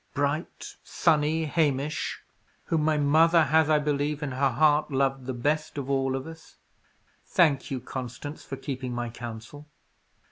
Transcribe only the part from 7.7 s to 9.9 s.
Constance, for keeping my counsel."